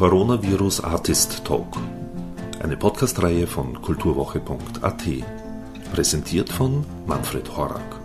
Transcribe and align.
Coronavirus 0.00 0.82
Artist 0.82 1.44
Talk, 1.44 1.76
eine 2.62 2.74
Podcastreihe 2.78 3.46
von 3.46 3.82
kulturwoche.at, 3.82 5.02
präsentiert 5.92 6.48
von 6.48 6.86
Manfred 7.06 7.54
Horak. 7.54 8.00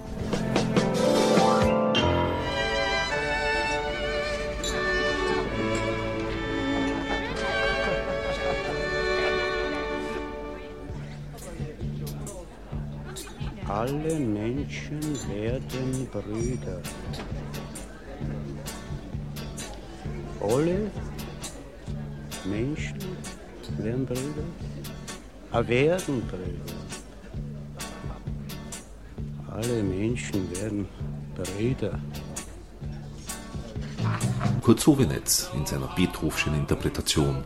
Alle 13.70 14.20
Menschen 14.20 15.00
werden 15.30 16.10
Brüder. 16.12 16.82
Alle 20.42 20.92
Menschen 22.46 23.00
werden 23.78 24.06
Brüder. 24.06 25.68
Werden 25.68 26.28
Brüder. 26.28 26.74
Alle 29.50 29.84
Menschen 29.84 30.52
werden 30.52 30.88
Brüder. 31.36 32.00
Kurt 34.62 34.80
Sowenetz 34.80 35.50
in 35.56 35.66
seiner 35.66 35.88
Beethovenschen 35.96 36.56
Interpretation 36.56 37.44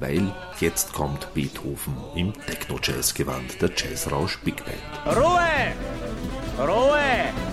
weil 0.00 0.34
jetzt 0.58 0.92
kommt 0.92 1.32
Beethoven 1.34 1.94
im 2.14 2.32
Techno-Jazz-Gewand 2.32 3.60
der 3.60 3.70
Jazzrausch 3.76 4.38
Big 4.38 4.56
Band. 4.64 5.16
Ruhe! 5.16 5.72
Ruhe! 6.58 7.49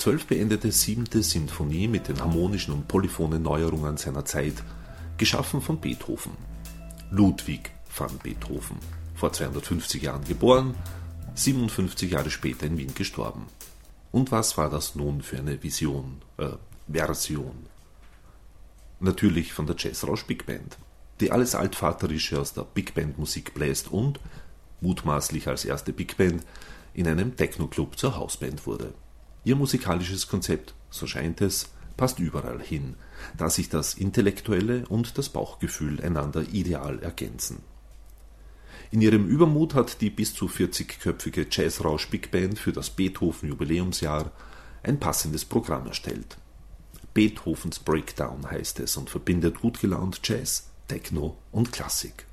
1912 0.00 0.26
beendete 0.28 0.72
siebte 0.72 1.22
Sinfonie 1.22 1.86
mit 1.86 2.08
den 2.08 2.20
harmonischen 2.20 2.72
und 2.72 2.88
polyphonen 2.88 3.42
Neuerungen 3.42 3.98
seiner 3.98 4.24
Zeit, 4.24 4.54
geschaffen 5.18 5.60
von 5.60 5.78
Beethoven. 5.78 6.32
Ludwig 7.10 7.70
van 7.94 8.16
Beethoven, 8.22 8.78
vor 9.14 9.34
250 9.34 10.02
Jahren 10.02 10.24
geboren, 10.24 10.74
57 11.34 12.12
Jahre 12.12 12.30
später 12.30 12.64
in 12.64 12.78
Wien 12.78 12.94
gestorben. 12.94 13.44
Und 14.10 14.32
was 14.32 14.56
war 14.56 14.70
das 14.70 14.94
nun 14.94 15.20
für 15.20 15.36
eine 15.36 15.62
Vision, 15.62 16.22
äh, 16.38 16.48
Version? 16.90 17.66
Natürlich 19.00 19.52
von 19.52 19.66
der 19.66 19.76
Jazz-Rausch 19.78 20.24
Big 20.24 20.46
Band, 20.46 20.78
die 21.20 21.30
alles 21.30 21.54
altvaterische 21.54 22.40
aus 22.40 22.54
der 22.54 22.62
Big 22.62 22.94
Band 22.94 23.18
Musik 23.18 23.52
bläst 23.52 23.92
und, 23.92 24.18
mutmaßlich 24.80 25.46
als 25.46 25.66
erste 25.66 25.92
Big 25.92 26.16
Band, 26.16 26.42
in 26.94 27.06
einem 27.06 27.36
Techno-Club 27.36 27.98
zur 27.98 28.16
Hausband 28.16 28.66
wurde. 28.66 28.94
Ihr 29.44 29.56
musikalisches 29.56 30.28
Konzept, 30.28 30.74
so 30.90 31.06
scheint 31.06 31.40
es, 31.40 31.70
passt 31.96 32.18
überall 32.18 32.60
hin, 32.60 32.94
da 33.36 33.50
sich 33.50 33.68
das 33.68 33.94
Intellektuelle 33.94 34.86
und 34.88 35.18
das 35.18 35.28
Bauchgefühl 35.28 36.00
einander 36.02 36.42
ideal 36.52 36.98
ergänzen. 37.00 37.58
In 38.90 39.00
ihrem 39.00 39.26
Übermut 39.28 39.74
hat 39.74 40.00
die 40.00 40.10
bis 40.10 40.34
zu 40.34 40.46
40-köpfige 40.46 41.46
Jazzrausch 41.50 42.08
Big 42.08 42.30
Band 42.30 42.58
für 42.58 42.72
das 42.72 42.90
Beethoven 42.90 43.48
Jubiläumsjahr 43.48 44.32
ein 44.82 44.98
passendes 44.98 45.44
Programm 45.44 45.86
erstellt. 45.86 46.38
Beethovens 47.14 47.78
Breakdown 47.78 48.50
heißt 48.50 48.80
es 48.80 48.96
und 48.96 49.10
verbindet 49.10 49.60
gut 49.60 49.80
gelaunt 49.80 50.20
Jazz, 50.24 50.70
Techno 50.88 51.36
und 51.52 51.72
Klassik. 51.72 52.26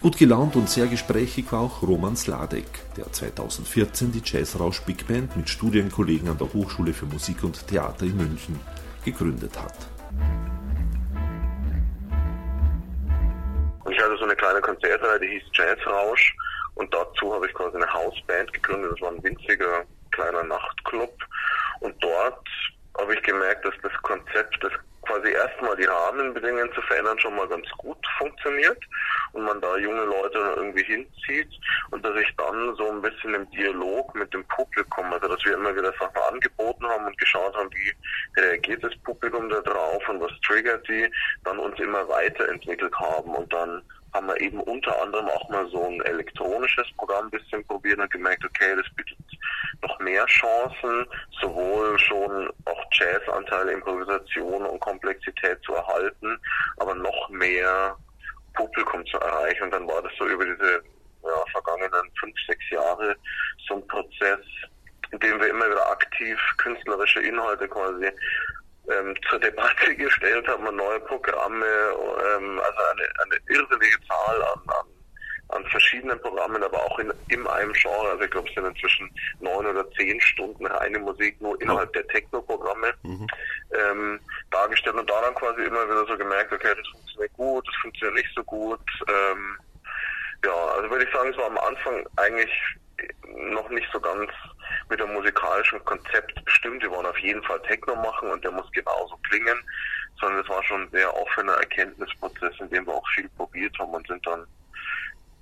Gut 0.00 0.16
gelaunt 0.16 0.56
und 0.56 0.66
sehr 0.66 0.86
gesprächig 0.86 1.52
war 1.52 1.60
auch 1.60 1.82
Roman 1.82 2.16
Sladek, 2.16 2.64
der 2.96 3.12
2014 3.12 4.12
die 4.12 4.22
Jazzrausch 4.24 4.80
Big 4.86 5.06
Band 5.06 5.36
mit 5.36 5.50
Studienkollegen 5.50 6.30
an 6.30 6.38
der 6.38 6.50
Hochschule 6.54 6.94
für 6.94 7.04
Musik 7.04 7.44
und 7.44 7.66
Theater 7.66 8.06
in 8.06 8.16
München 8.16 8.58
gegründet 9.04 9.52
hat. 9.60 9.74
Ich 13.90 13.98
hatte 14.00 14.16
so 14.16 14.24
eine 14.24 14.36
kleine 14.36 14.62
Konzertreihe, 14.62 15.20
die 15.20 15.26
hieß 15.26 15.42
Jazzrausch. 15.52 16.34
Und 16.76 16.94
dazu 16.94 17.34
habe 17.34 17.46
ich 17.46 17.52
quasi 17.52 17.76
eine 17.76 17.92
Hausband 17.92 18.50
gegründet. 18.54 18.92
Das 18.92 19.00
war 19.02 19.10
ein 19.10 19.22
winziger 19.22 19.84
kleiner 20.12 20.44
Nachtclub. 20.44 21.12
Und 21.80 21.94
dort 22.02 22.48
habe 22.98 23.14
ich 23.14 23.22
gemerkt, 23.22 23.64
dass 23.64 23.74
das 23.82 23.92
Konzept, 24.02 24.58
das 24.62 24.72
quasi 25.02 25.30
erstmal 25.32 25.76
die 25.76 25.84
Rahmenbedingungen 25.84 26.72
zu 26.72 26.82
verändern, 26.82 27.18
schon 27.18 27.34
mal 27.34 27.48
ganz 27.48 27.66
gut 27.78 27.98
funktioniert 28.18 28.78
und 29.32 29.44
man 29.44 29.60
da 29.60 29.76
junge 29.76 30.04
Leute 30.04 30.38
irgendwie 30.56 30.84
hinzieht 30.84 31.50
und 31.90 32.04
dass 32.04 32.16
ich 32.20 32.28
dann 32.36 32.74
so 32.76 32.90
ein 32.90 33.02
bisschen 33.02 33.34
im 33.34 33.50
Dialog 33.50 34.14
mit 34.14 34.32
dem 34.32 34.44
Publikum, 34.48 35.12
also 35.12 35.28
dass 35.28 35.44
wir 35.44 35.54
immer 35.54 35.74
wieder 35.74 35.92
Sachen 35.98 36.22
angeboten 36.30 36.86
haben 36.86 37.06
und 37.06 37.18
geschaut 37.18 37.56
haben, 37.56 37.70
wie 37.72 38.40
reagiert 38.40 38.84
das 38.84 38.96
Publikum 39.04 39.48
da 39.48 39.60
drauf 39.60 40.08
und 40.08 40.20
was 40.20 40.32
triggert 40.46 40.86
die, 40.88 41.10
dann 41.44 41.58
uns 41.58 41.78
immer 41.80 42.08
weiterentwickelt 42.08 42.94
haben 42.98 43.34
und 43.34 43.52
dann 43.52 43.82
haben 44.12 44.26
wir 44.26 44.40
eben 44.40 44.60
unter 44.60 45.00
anderem 45.02 45.28
auch 45.28 45.48
mal 45.48 45.68
so 45.70 45.84
ein 45.86 46.00
elektronisches 46.02 46.86
Programm 46.96 47.26
ein 47.26 47.30
bisschen 47.30 47.64
probiert 47.66 47.98
und 47.98 48.10
gemerkt, 48.10 48.44
okay, 48.44 48.74
das 48.76 48.86
bietet 48.94 49.18
noch 49.82 49.98
mehr 50.00 50.26
Chancen, 50.26 51.06
sowohl 51.40 51.98
schon 51.98 52.50
auch 52.64 52.84
Jazzanteile, 52.92 53.72
Improvisation 53.72 54.64
und 54.64 54.80
Komplexität 54.80 55.62
zu 55.62 55.74
erhalten, 55.74 56.38
aber 56.78 56.94
noch 56.94 57.28
mehr 57.30 57.96
Publikum 58.54 59.04
zu 59.06 59.18
erreichen. 59.18 59.64
Und 59.64 59.72
dann 59.72 59.88
war 59.88 60.02
das 60.02 60.12
so 60.18 60.26
über 60.26 60.44
diese 60.44 60.82
ja, 61.22 61.44
vergangenen 61.52 62.10
fünf, 62.18 62.34
sechs 62.46 62.70
Jahre 62.70 63.16
so 63.68 63.76
ein 63.76 63.86
Prozess, 63.86 64.40
in 65.12 65.18
dem 65.20 65.40
wir 65.40 65.48
immer 65.48 65.66
wieder 65.66 65.90
aktiv 65.90 66.38
künstlerische 66.58 67.20
Inhalte 67.20 67.68
quasi 67.68 68.10
ähm, 68.90 69.14
zur 69.28 69.38
Debatte 69.38 69.94
gestellt 69.96 70.46
haben, 70.48 70.64
wir 70.64 70.72
neue 70.72 71.00
Programme, 71.00 71.66
ähm, 71.66 72.60
also 72.60 72.78
eine, 72.92 73.08
eine 73.24 73.36
irrsinnige 73.48 73.98
Zahl 74.06 74.42
an, 74.42 74.58
an, 74.68 74.86
an 75.56 75.64
verschiedenen 75.66 76.20
Programmen, 76.20 76.62
aber 76.62 76.78
auch 76.78 76.98
in, 76.98 77.12
in 77.28 77.46
einem 77.46 77.72
Genre. 77.72 78.10
Also 78.10 78.24
ich 78.24 78.30
glaube, 78.30 78.48
es 78.48 78.54
sind 78.54 78.66
inzwischen 78.66 79.10
neun 79.40 79.66
oder 79.66 79.90
zehn 79.92 80.20
Stunden 80.20 80.66
reine 80.66 80.98
Musik 80.98 81.40
nur 81.40 81.60
innerhalb 81.60 81.92
der 81.92 82.06
Techno-Programme 82.08 82.92
Mhm. 83.02 83.26
ähm, 83.72 84.20
dargestellt 84.50 84.96
und 84.96 85.08
daran 85.08 85.34
quasi 85.34 85.62
immer 85.62 85.84
wieder 85.86 86.06
so 86.06 86.16
gemerkt, 86.16 86.52
okay, 86.52 86.74
das 86.76 86.86
funktioniert 86.88 87.32
gut, 87.34 87.66
das 87.66 87.74
funktioniert 87.76 88.16
nicht 88.24 88.34
so 88.34 88.44
gut. 88.44 88.80
Ähm, 89.08 89.56
ja, 90.44 90.52
also 90.52 90.90
würde 90.90 91.04
ich 91.04 91.12
sagen, 91.14 91.30
es 91.30 91.36
war 91.36 91.46
am 91.46 91.58
Anfang 91.58 92.06
eigentlich 92.16 92.50
noch 93.26 93.68
nicht 93.70 93.88
so 93.92 94.00
ganz 94.00 94.30
mit 94.90 95.00
dem 95.00 95.12
musikalischen 95.12 95.82
Konzept 95.84 96.44
bestimmt. 96.44 96.82
Wir 96.82 96.90
wollen 96.90 97.06
auf 97.06 97.18
jeden 97.18 97.42
Fall 97.44 97.60
Techno 97.62 97.94
machen 97.96 98.30
und 98.30 98.44
der 98.44 98.50
muss 98.50 98.70
genauso 98.72 99.16
klingen, 99.28 99.58
sondern 100.20 100.42
es 100.42 100.48
war 100.48 100.62
schon 100.64 100.82
ein 100.82 100.90
sehr 100.90 101.16
offener 101.16 101.54
Erkenntnisprozess, 101.54 102.54
in 102.58 102.68
dem 102.70 102.86
wir 102.86 102.94
auch 102.94 103.08
viel 103.14 103.28
probiert 103.30 103.76
haben 103.78 103.94
und 103.94 104.06
sind 104.06 104.26
dann, 104.26 104.46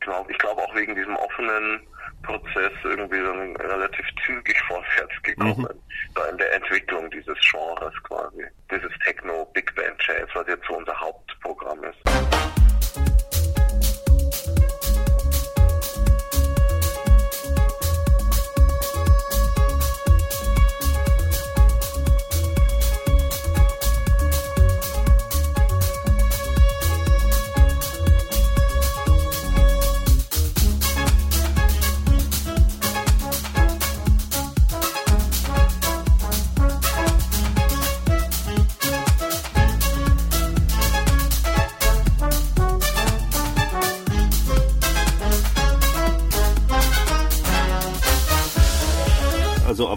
glaub, 0.01 0.31
ich 0.31 0.39
glaube 0.39 0.63
auch 0.63 0.75
wegen 0.75 0.95
diesem 0.95 1.17
offenen 1.17 1.81
Prozess 2.23 2.73
irgendwie 2.85 3.21
dann 3.21 3.57
relativ 3.57 4.07
zügig 4.25 4.61
vorwärts 4.69 5.23
gekommen, 5.23 5.69
da 6.15 6.27
in 6.29 6.39
der 6.39 6.53
Entwicklung 6.55 7.11
dieses 7.11 7.39
Genres 7.51 7.95
quasi, 8.05 8.45
dieses 8.71 8.93
Techno-Big 9.05 9.75
Band 9.75 9.97
Jazz, 10.07 10.29
was 10.35 10.47
jetzt 10.47 10.67
so 10.69 10.77
unser 10.77 10.99
Hauptprogramm 11.01 11.83
ist. 11.85 12.58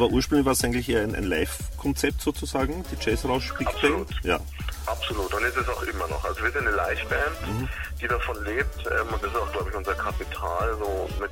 Aber 0.02 0.12
ursprünglich 0.12 0.46
war 0.46 0.54
es 0.54 0.64
eigentlich 0.64 0.90
eher 0.90 1.04
ein, 1.04 1.16
ein 1.16 1.24
Live-Konzept 1.24 2.22
sozusagen, 2.22 2.84
die 2.92 3.10
Jazzrausch 3.10 3.54
Big 3.54 3.68
Absolut. 3.68 4.08
Band. 4.08 4.24
Ja. 4.24 4.40
Absolut, 4.88 5.34
und 5.34 5.44
ist 5.44 5.58
es 5.58 5.70
auch 5.70 5.84
immer 5.84 6.08
noch. 6.08 6.24
Also 6.26 6.44
wir 6.44 6.52
sind 6.52 6.68
eine 6.68 6.76
Liveband, 6.76 7.70
die 8.02 8.08
davon 8.08 8.44
lebt 8.44 8.80
ähm, 8.88 9.14
und 9.14 9.24
das 9.24 9.32
ist 9.32 9.38
auch, 9.38 9.52
glaube 9.52 9.70
ich, 9.70 9.76
unser 9.76 9.94
Kapital, 9.94 10.76
so 10.80 11.10
mit 11.20 11.32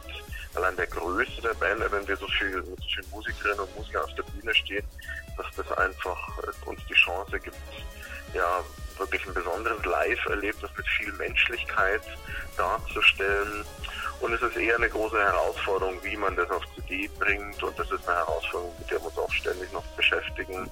allein 0.56 0.76
der 0.76 0.88
Größe 0.88 1.42
der 1.42 1.54
Band, 1.56 1.82
wenn 1.92 2.08
wir 2.08 2.18
so 2.18 2.28
viel 2.28 2.58
mit 2.58 2.80
so 2.80 2.88
vielen 2.94 3.10
Musikerinnen 3.12 3.60
und 3.60 3.76
Musikern 3.76 4.04
auf 4.04 4.16
der 4.16 4.24
Bühne 4.24 4.54
stehen, 4.54 4.86
dass 5.36 5.48
das 5.56 5.78
einfach 5.78 6.38
äh, 6.40 6.70
uns 6.70 6.80
die 6.88 6.94
Chance 6.94 7.40
gibt, 7.40 7.58
ja, 8.34 8.64
wirklich 9.00 9.26
ein 9.26 9.34
besonderes 9.34 9.84
Live-Erlebnis 9.86 10.70
mit 10.78 10.88
viel 10.88 11.12
Menschlichkeit 11.14 12.02
darzustellen. 12.58 13.66
Und 14.20 14.34
es 14.34 14.42
ist 14.42 14.58
eher 14.58 14.76
eine 14.76 14.90
große 14.90 15.18
Herausforderung, 15.18 15.98
wie 16.04 16.18
man 16.18 16.36
das 16.36 16.50
auf 16.52 16.64
CD 16.76 17.10
bringt. 17.20 17.62
Und 17.64 17.78
das 17.80 17.90
ist 17.92 18.08
eine 18.08 18.18
Herausforderung, 18.18 18.74
mit 18.80 18.92
der 18.92 19.00
wir 19.00 19.06
uns 19.08 19.18
auch 19.18 19.32
ständig 19.32 19.72
noch 19.72 19.86
beschäftigen. 19.96 20.70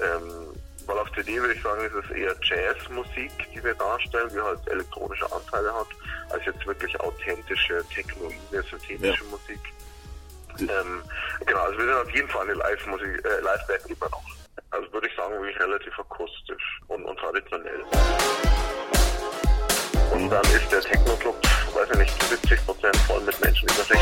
Ähm, 0.00 0.54
weil 0.86 0.98
auf 0.98 1.10
CD 1.12 1.40
würde 1.40 1.54
ich 1.54 1.62
sagen, 1.62 1.84
ist 1.84 1.94
es 1.94 2.10
eher 2.16 2.34
Jazzmusik, 2.42 3.32
die 3.52 3.62
wir 3.62 3.74
darstellen, 3.74 4.30
die 4.32 4.40
halt 4.40 4.60
elektronische 4.68 5.30
Anteile 5.32 5.74
hat, 5.74 5.88
als 6.30 6.44
jetzt 6.46 6.64
wirklich 6.66 6.98
authentische, 7.00 7.82
technoide, 7.92 8.62
synthetische 8.70 9.24
Ja. 9.24 9.30
Musik. 9.30 9.60
Ähm, 10.58 11.02
genau, 11.44 11.60
also 11.60 11.78
wir 11.78 11.84
sind 11.86 11.94
auf 11.94 12.10
jeden 12.14 12.28
Fall 12.28 12.42
eine 12.42 12.54
Live-Musik, 12.54 13.24
äh, 13.24 13.40
Live-Band 13.40 13.86
immer 13.90 14.08
noch. 14.10 14.22
Also 14.70 14.92
würde 14.92 15.08
ich 15.08 15.16
sagen, 15.16 15.34
wirklich 15.34 15.58
relativ 15.60 15.98
akustisch 15.98 16.80
und, 16.88 17.04
und 17.04 17.18
traditionell. 17.18 17.82
Und 20.12 20.30
dann 20.30 20.44
ist 20.46 20.70
der 20.72 20.80
Techno-Club, 20.80 21.36
weiß 21.76 21.88
ich 21.92 21.98
nicht, 21.98 22.22
70 22.22 22.64
Prozent 22.64 22.96
voll 23.06 23.20
mit 23.20 23.38
Menschen 23.44 23.68
über 23.68 23.84
60, 23.84 24.00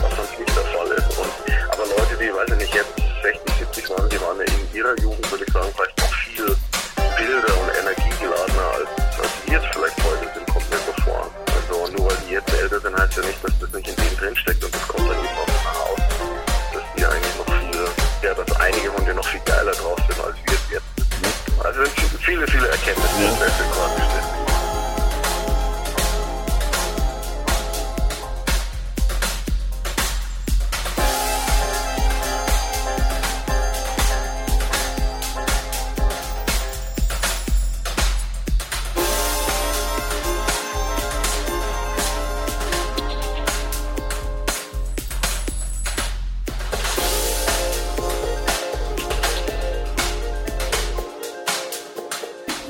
was 0.00 0.16
sonst 0.16 0.38
nicht 0.38 0.56
der 0.56 0.64
Fall 0.72 0.88
ist. 0.96 1.18
Und, 1.18 1.32
aber 1.68 1.84
Leute, 1.84 2.16
die, 2.16 2.32
weiß 2.32 2.48
ich 2.48 2.56
nicht, 2.56 2.74
jetzt 2.74 2.96
60, 3.22 3.54
70 3.68 3.90
waren, 3.90 4.08
die 4.08 4.20
waren 4.20 4.40
in 4.40 4.74
ihrer 4.74 4.96
Jugend, 5.00 5.30
würde 5.30 5.44
ich 5.44 5.52
sagen, 5.52 5.68
vielleicht 5.76 5.98
noch 5.98 6.14
viel 6.24 6.48
wilder 7.20 7.52
und 7.60 7.68
energiegeladener, 7.84 8.68
als, 8.80 8.88
als 9.20 9.32
wir 9.44 9.60
es 9.60 9.66
vielleicht 9.76 9.98
heute 10.04 10.26
sind, 10.32 10.46
kommt 10.48 10.70
mir 10.70 10.80
so 10.88 10.94
vor. 11.04 11.30
Also 11.52 11.92
nur 11.92 12.08
weil 12.08 12.16
die 12.26 12.32
jetzt 12.32 12.52
älter 12.54 12.80
sind, 12.80 12.96
heißt 12.96 13.16
ja 13.16 13.22
nicht, 13.24 13.44
dass 13.44 13.58
das 13.60 13.72
nicht 13.72 13.88
in 13.88 13.96
denen 13.96 14.16
drinsteckt 14.16 14.64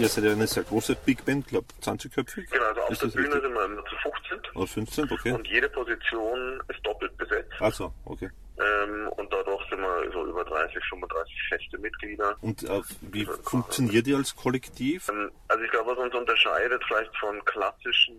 Ihr 0.01 0.09
seid 0.09 0.25
ja 0.25 0.33
eine 0.33 0.47
sehr 0.47 0.63
große 0.65 0.97
Big 1.05 1.25
Band, 1.25 1.47
glaube 1.49 1.67
20-köpfig. 1.83 2.51
Genau, 2.51 2.65
also 2.65 2.81
auf 2.83 2.91
Ist 2.91 3.03
der 3.03 3.09
Bühne 3.09 3.27
richtig? 3.27 3.43
sind 3.43 3.55
wir 3.55 3.65
immer 3.65 3.85
zu 3.85 3.97
15 3.97 4.57
Oder 4.57 4.67
15, 4.67 5.11
okay. 5.13 5.33
und 5.33 5.49
jede 5.49 5.69
Position 5.69 6.63
ist 6.69 6.85
doppelt 6.87 7.17
besetzt. 7.17 7.53
Also, 7.61 7.93
okay. 8.05 8.31
Ähm, 8.59 9.09
und 9.17 9.33
dadurch 9.33 9.69
sind 9.71 9.81
wir 9.81 10.11
so 10.13 10.27
über 10.27 10.45
30, 10.45 10.83
35 10.91 11.35
feste 11.49 11.79
Mitglieder. 11.79 12.37
Und 12.43 12.63
äh, 12.63 12.81
wie 13.01 13.25
funktioniert 13.25 14.07
ihr 14.07 14.17
als 14.19 14.35
Kollektiv? 14.37 15.09
Ähm, 15.09 15.31
Also 15.49 15.65
ich 15.65 15.71
glaube, 15.71 15.93
was 15.93 15.99
uns 15.99 16.15
unterscheidet 16.15 16.83
vielleicht 16.87 17.17
von 17.19 17.43
klassischen 17.45 18.17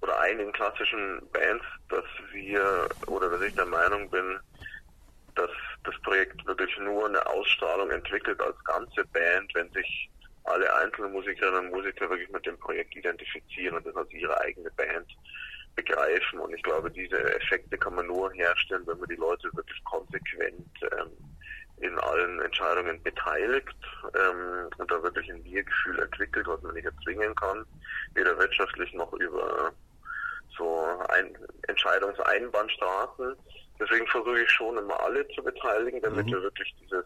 oder 0.00 0.20
einigen 0.20 0.52
klassischen 0.52 1.20
Bands, 1.32 1.64
dass 1.88 2.04
wir 2.32 2.88
oder 3.06 3.30
dass 3.30 3.40
ich 3.42 3.54
der 3.54 3.66
Meinung 3.66 4.08
bin, 4.10 4.38
dass 5.34 5.50
das 5.84 5.94
Projekt 6.02 6.44
wirklich 6.46 6.76
nur 6.78 7.06
eine 7.06 7.24
Ausstrahlung 7.26 7.90
entwickelt 7.90 8.40
als 8.40 8.62
ganze 8.64 9.04
Band, 9.06 9.52
wenn 9.54 9.70
sich 9.72 10.10
alle 10.48 10.74
einzelnen 10.76 11.12
Musikerinnen 11.12 11.66
und 11.66 11.70
Musiker 11.70 12.08
wirklich 12.10 12.30
mit 12.30 12.46
dem 12.46 12.58
Projekt 12.58 12.94
identifizieren 12.96 13.76
und 13.76 13.86
das 13.86 13.96
als 13.96 14.10
ihre 14.12 14.40
eigene 14.40 14.70
Band 14.72 15.06
begreifen. 15.74 16.40
Und 16.40 16.54
ich 16.54 16.62
glaube, 16.62 16.90
diese 16.90 17.16
Effekte 17.34 17.78
kann 17.78 17.94
man 17.94 18.06
nur 18.06 18.32
herstellen, 18.32 18.86
wenn 18.86 18.98
man 18.98 19.08
die 19.08 19.16
Leute 19.16 19.48
wirklich 19.54 19.82
konsequent 19.84 20.68
ähm, 20.82 21.10
in 21.80 21.96
allen 21.98 22.40
Entscheidungen 22.40 23.00
beteiligt 23.02 23.76
ähm, 24.14 24.68
und 24.78 24.90
da 24.90 25.02
wirklich 25.02 25.30
ein 25.30 25.44
Wir-Gefühl 25.44 26.00
entwickelt, 26.00 26.46
was 26.46 26.62
man 26.62 26.74
nicht 26.74 26.86
erzwingen 26.86 27.34
kann, 27.36 27.64
weder 28.14 28.36
wirtschaftlich 28.38 28.92
noch 28.94 29.12
über 29.14 29.72
so 30.56 30.84
ein 31.10 31.36
Entscheidungseinbahnstraßen. 31.68 33.36
Deswegen 33.80 34.06
versuche 34.08 34.40
ich 34.40 34.50
schon 34.50 34.76
immer 34.76 35.00
alle 35.00 35.26
zu 35.28 35.42
beteiligen, 35.42 36.02
damit 36.02 36.26
wir 36.26 36.42
wirklich 36.42 36.74
dieses, 36.80 37.04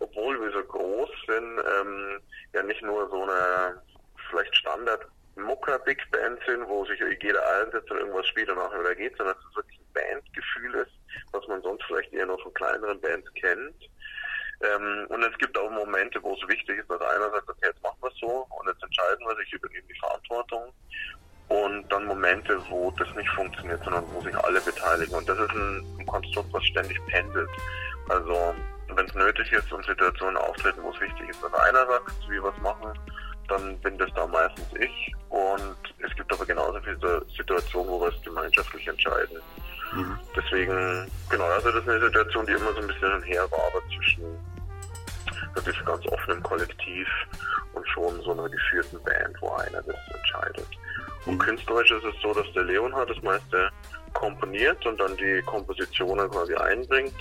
obwohl 0.00 0.40
wir 0.40 0.52
so 0.52 0.64
groß 0.64 1.10
sind, 1.26 1.58
ähm, 1.58 2.20
ja 2.52 2.62
nicht 2.62 2.82
nur 2.82 3.08
so 3.08 3.22
eine 3.22 3.80
vielleicht 4.28 4.54
Standard 4.56 5.06
Mucker 5.36 5.78
Big 5.80 5.98
Band 6.10 6.38
sind, 6.46 6.68
wo 6.68 6.84
sich 6.84 7.00
jeder 7.22 7.40
einsetzt 7.60 7.90
und 7.90 7.98
irgendwas 7.98 8.26
spielt 8.26 8.50
und 8.50 8.58
nachher 8.58 8.80
wieder 8.80 8.94
geht, 8.94 9.16
sondern 9.16 9.36
dass 9.36 9.44
es 9.50 9.56
wirklich 9.56 9.78
ein 9.78 9.92
Bandgefühl 9.94 10.74
ist, 10.74 10.92
was 11.32 11.46
man 11.48 11.62
sonst 11.62 11.84
vielleicht 11.84 12.12
eher 12.12 12.26
nur 12.26 12.38
von 12.40 12.52
kleineren 12.54 13.00
Bands 13.00 13.32
kennt. 13.34 13.88
Ähm, 14.62 15.06
und 15.08 15.22
es 15.22 15.36
gibt 15.38 15.56
auch 15.56 15.70
Momente, 15.70 16.22
wo 16.22 16.34
es 16.34 16.48
wichtig 16.48 16.80
ist, 16.80 16.90
dass 16.90 17.00
einer 17.00 17.30
sagt, 17.30 17.48
okay, 17.48 17.68
jetzt 17.68 17.82
machen 17.82 17.96
wir 18.02 18.10
es 18.10 18.18
so 18.18 18.46
und 18.50 18.68
jetzt 18.68 18.82
entscheiden 18.82 19.26
wir 19.26 19.36
sich, 19.36 19.52
übernehmen 19.52 19.88
die 19.88 19.98
Verantwortung. 19.98 20.72
Und 21.48 21.88
dann 21.90 22.04
Momente, 22.04 22.60
wo 22.68 22.92
das 22.92 23.12
nicht 23.16 23.28
funktioniert, 23.30 23.82
sondern 23.82 24.04
wo 24.12 24.20
sich 24.20 24.36
alle 24.36 24.60
beteiligen. 24.60 25.14
Und 25.14 25.28
das 25.28 25.38
ist 25.38 25.50
ein, 25.50 25.96
ein 25.98 26.06
Konstrukt, 26.06 26.52
was 26.52 26.64
ständig 26.64 27.04
pendelt. 27.06 27.50
Sagt, 32.10 32.30
wie 32.30 32.42
wir 32.42 32.52
es 32.54 32.62
machen, 32.62 32.98
dann 33.48 33.78
bin 33.80 33.98
das 33.98 34.10
da 34.14 34.26
meistens 34.26 34.66
ich. 34.78 35.14
Und 35.28 35.76
es 35.98 36.14
gibt 36.16 36.32
aber 36.32 36.44
genauso 36.44 36.80
viele 36.80 37.24
Situationen, 37.36 37.90
wo 37.90 38.00
wir 38.00 38.08
es 38.08 38.22
gemeinschaftlich 38.22 38.86
entscheiden. 38.86 39.38
Deswegen, 40.36 41.10
genau, 41.28 41.44
also 41.44 41.70
das 41.72 41.82
ist 41.82 41.88
eine 41.88 42.00
Situation, 42.00 42.46
die 42.46 42.52
immer 42.52 42.72
so 42.72 42.80
ein 42.80 42.86
bisschen 42.86 43.12
hin 43.12 43.22
her 43.24 43.46
war, 43.50 43.66
aber 43.66 43.82
zwischen 43.88 44.24
wirklich 45.54 45.84
ganz 45.84 46.06
offenem 46.06 46.40
Kollektiv 46.44 47.08
und 47.74 47.88
schon 47.88 48.22
so 48.22 48.32
einer 48.32 48.48
geführten 48.48 49.02
Band, 49.02 49.36
wo 49.40 49.50
einer 49.54 49.82
das 49.82 49.96
entscheidet. 50.14 50.68
Und 51.26 51.38
künstlerisch 51.38 51.90
ist 51.90 52.04
es 52.04 52.14
so, 52.22 52.32
dass 52.32 52.50
der 52.52 52.64
Leonhard 52.64 53.10
das 53.10 53.20
meiste 53.22 53.68
komponiert 54.12 54.84
und 54.86 54.98
dann 55.00 55.16
die 55.16 55.42
Kompositionen 55.42 56.30
quasi 56.30 56.54
einbringt 56.54 57.14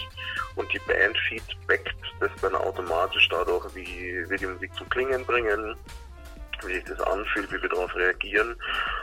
und 0.55 0.72
die 0.74 0.79
Band 0.79 1.17
feedbackt 1.27 1.96
das 2.19 2.31
dann 2.41 2.55
automatisch 2.55 3.29
dadurch, 3.29 3.74
wie 3.75 4.29
wir 4.29 4.38
die 4.38 4.48
Musik 4.48 4.74
zum 4.75 4.89
Klingen 4.89 5.25
bringen, 5.25 5.75
wie 6.65 6.74
sich 6.74 6.84
das 6.84 7.00
anfühlt, 7.01 7.51
wie 7.51 7.62
wir 7.62 7.69
darauf 7.69 7.96
reagieren. 7.96 8.55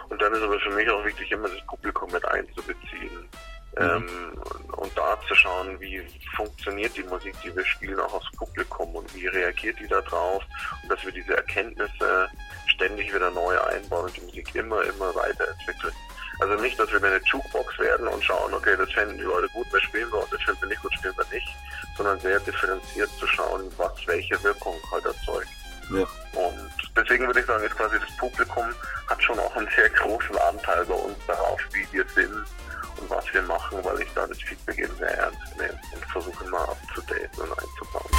Und 0.09 0.21
dann 0.21 0.35
ist 0.35 0.43
aber 0.43 0.59
für 0.61 0.71
mich 0.71 0.89
auch 0.91 1.05
wichtig, 1.05 1.31
immer 1.33 1.49
das 1.49 1.67
Publikum 1.67 2.11
mit 2.13 2.27
einzubeziehen. 2.29 3.29
Ähm, 3.79 4.07
und 4.77 4.97
da 4.97 5.19
zu 5.29 5.35
schauen, 5.35 5.79
wie 5.81 6.03
funktioniert 6.35 6.97
die 6.97 7.03
Musik, 7.03 7.35
die 7.45 7.55
wir 7.55 7.65
spielen, 7.65 8.01
auch 8.01 8.15
aufs 8.15 8.31
Publikum 8.33 8.95
und 8.95 9.15
wie 9.15 9.27
reagiert 9.27 9.79
die 9.79 9.87
da 9.87 10.01
drauf 10.01 10.43
und 10.83 10.91
dass 10.91 11.05
wir 11.05 11.13
diese 11.13 11.37
Erkenntnisse 11.37 12.29
ständig 12.69 13.15
wieder 13.15 13.31
neu 13.31 13.59
einbauen 13.61 14.07
und 14.07 14.17
die 14.17 14.23
Musik 14.23 14.55
immer, 14.55 14.83
immer 14.83 15.15
weiterentwickeln. 15.15 15.93
Also 16.39 16.55
nicht, 16.63 16.79
dass 16.79 16.91
wir 16.91 17.03
eine 17.03 17.21
Jukebox 17.25 17.79
werden 17.79 18.09
und 18.09 18.23
schauen, 18.23 18.53
okay, 18.53 18.77
das 18.77 18.91
finden 18.93 19.17
die 19.17 19.25
Leute 19.25 19.49
gut, 19.51 19.67
das 19.73 19.83
spielen 19.83 20.11
wir 20.11 20.23
und 20.23 20.33
das 20.33 20.43
finden 20.43 20.63
wir 20.63 20.69
nicht 20.69 20.83
gut, 20.83 20.95
spielen 20.95 21.17
wir 21.17 21.27
nicht, 21.33 21.49
sondern 21.97 22.21
sehr 22.21 22.39
differenziert 22.41 23.11
zu 23.19 23.27
schauen, 23.27 23.71
was 23.77 23.93
welche 24.07 24.43
Wirkung 24.43 24.77
halt 24.91 25.05
erzeugt. 25.07 25.49
Ja. 25.91 26.07
Und 26.39 26.71
deswegen 26.97 27.27
würde 27.27 27.41
ich 27.41 27.47
sagen, 27.47 27.65
ist 27.65 27.77
quasi 27.77 27.97
das 27.99 28.17
Publikum 28.17 28.67
hat 29.09 29.23
schon 29.23 29.39
auch 29.39 29.55
einen 29.57 29.69
sehr 29.75 29.89
großen 29.91 30.37
Anteil 30.37 30.85
bei 30.85 30.95
uns 30.95 31.17
darauf, 31.27 31.61
wie 31.73 31.87
wir 31.93 32.05
sind 32.15 32.45
und 32.99 33.11
was 33.11 33.25
wir 33.33 33.43
machen, 33.43 33.79
weil 33.83 34.01
ich 34.03 34.13
da 34.15 34.27
das 34.27 34.39
Feedback 34.39 34.79
eben 34.79 34.97
sehr 34.97 35.17
ernst 35.17 35.57
nehme 35.57 35.79
und 35.95 36.05
versuche 36.07 36.45
immer 36.45 36.69
abzudaten 36.69 37.43
und 37.43 37.51
einzubauen. 37.51 38.11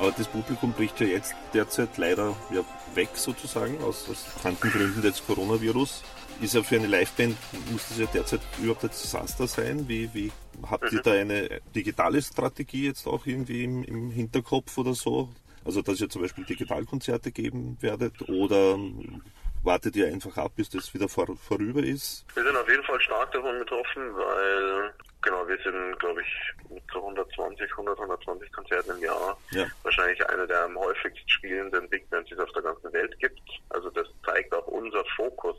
Aber 0.00 0.12
das 0.12 0.28
Publikum 0.28 0.72
bricht 0.72 0.98
ja 1.00 1.06
jetzt 1.06 1.34
derzeit 1.52 1.98
leider 1.98 2.34
ja, 2.50 2.64
weg 2.94 3.10
sozusagen 3.14 3.78
aus, 3.84 4.08
aus 4.08 4.24
bekannten 4.34 4.70
Gründen 4.70 5.02
des 5.02 5.24
Coronavirus. 5.26 6.02
Ist 6.40 6.54
ja 6.54 6.62
für 6.62 6.76
eine 6.76 6.86
Liveband, 6.86 7.36
muss 7.70 7.86
das 7.90 7.98
ja 7.98 8.06
derzeit 8.06 8.40
überhaupt 8.58 8.82
ein 8.84 8.88
Desaster 8.88 9.46
sein? 9.46 9.86
Wie, 9.88 10.08
wie 10.14 10.32
habt 10.68 10.90
ihr 10.90 11.02
da 11.02 11.12
eine 11.12 11.60
digitale 11.74 12.22
Strategie 12.22 12.86
jetzt 12.86 13.06
auch 13.06 13.26
irgendwie 13.26 13.62
im, 13.62 13.84
im 13.84 14.10
Hinterkopf 14.10 14.78
oder 14.78 14.94
so? 14.94 15.28
Also 15.66 15.82
dass 15.82 16.00
ihr 16.00 16.08
zum 16.08 16.22
Beispiel 16.22 16.44
Digitalkonzerte 16.44 17.30
geben 17.30 17.76
werdet 17.80 18.26
oder 18.26 18.78
wartet 19.62 19.96
ihr 19.96 20.06
einfach 20.06 20.38
ab, 20.38 20.52
bis 20.56 20.70
das 20.70 20.94
wieder 20.94 21.10
vor, 21.10 21.26
vorüber 21.36 21.82
ist? 21.82 22.24
Wir 22.34 22.42
sind 22.42 22.56
auf 22.56 22.68
jeden 22.70 22.84
Fall 22.84 23.00
stark 23.02 23.32
davon 23.32 23.58
betroffen, 23.58 24.02
weil 24.14 24.94
genau, 25.22 25.46
wir 25.46 25.58
sind, 25.58 25.98
glaube 25.98 26.22
ich, 26.22 26.70
mit 26.70 26.82
so 26.92 26.98
120, 26.98 27.70
100, 27.70 27.98
120 27.98 28.52
Konzerten 28.52 28.90
im 28.92 29.02
Jahr 29.02 29.38
ja. 29.50 29.66
wahrscheinlich 29.82 30.24
eine 30.28 30.46
der 30.46 30.64
am 30.64 30.78
häufigst 30.78 31.30
spielenden 31.30 31.88
Big 31.88 32.08
Bands, 32.10 32.28
die 32.28 32.34
es 32.34 32.40
auf 32.40 32.52
der 32.52 32.62
ganzen 32.62 32.92
Welt 32.92 33.18
gibt. 33.18 33.40
Also 33.70 33.90
das 33.90 34.06
zeigt 34.24 34.54
auch 34.54 34.66
unser 34.66 35.04
Fokus 35.16 35.56